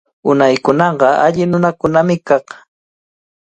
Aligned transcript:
Unaykunaqa 0.29 1.07
alli 1.25 1.43
nunakunami 1.47 2.15
kaq. 2.27 2.47